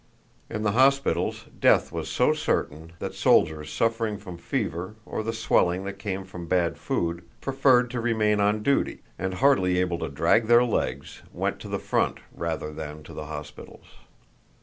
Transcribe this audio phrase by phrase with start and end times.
[0.49, 5.83] In the hospitals, death was so certain that soldiers suffering from fever, or the swelling
[5.83, 10.47] that came from bad food, preferred to remain on duty, and hardly able to drag
[10.47, 13.85] their legs went to the front rather than to the hospitals.